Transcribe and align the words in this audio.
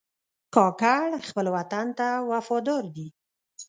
کاکړ 0.55 1.07
خپل 1.29 1.45
وطن 1.55 1.87
ته 1.97 2.07
وفادار 2.29 2.83
دي. 2.95 3.07